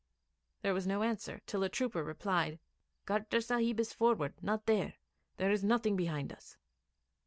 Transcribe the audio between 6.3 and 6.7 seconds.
us.'